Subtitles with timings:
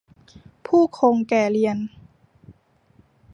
[0.65, 1.77] ผู้คงแก่เรียน